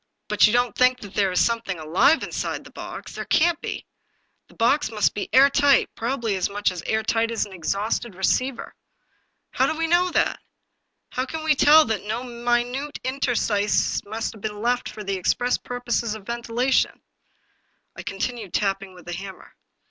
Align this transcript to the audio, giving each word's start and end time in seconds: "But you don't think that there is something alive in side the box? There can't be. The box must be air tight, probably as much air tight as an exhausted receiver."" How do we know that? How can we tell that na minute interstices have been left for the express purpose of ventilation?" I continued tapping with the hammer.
"But 0.29 0.47
you 0.47 0.51
don't 0.53 0.75
think 0.75 0.99
that 1.01 1.13
there 1.13 1.31
is 1.31 1.39
something 1.45 1.77
alive 1.77 2.23
in 2.23 2.31
side 2.31 2.63
the 2.63 2.71
box? 2.71 3.13
There 3.13 3.25
can't 3.25 3.61
be. 3.61 3.85
The 4.47 4.55
box 4.55 4.89
must 4.89 5.13
be 5.13 5.29
air 5.31 5.47
tight, 5.47 5.93
probably 5.93 6.35
as 6.35 6.49
much 6.49 6.73
air 6.87 7.03
tight 7.03 7.29
as 7.29 7.45
an 7.45 7.53
exhausted 7.53 8.15
receiver."" 8.15 8.73
How 9.51 9.67
do 9.67 9.77
we 9.77 9.85
know 9.85 10.09
that? 10.09 10.39
How 11.11 11.27
can 11.27 11.43
we 11.43 11.53
tell 11.53 11.85
that 11.85 12.03
na 12.03 12.23
minute 12.23 12.97
interstices 13.03 14.01
have 14.11 14.41
been 14.41 14.59
left 14.63 14.89
for 14.89 15.03
the 15.03 15.17
express 15.17 15.59
purpose 15.59 16.01
of 16.15 16.25
ventilation?" 16.25 17.03
I 17.95 18.01
continued 18.01 18.55
tapping 18.55 18.95
with 18.95 19.05
the 19.05 19.13
hammer. 19.13 19.53